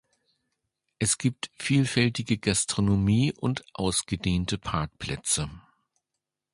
Es 0.97 1.19
gibt 1.19 1.51
vielfältige 1.59 2.39
Gastronomie 2.39 3.33
und 3.33 3.63
ausgedehnte 3.75 4.57
Parkplätze. 4.57 5.47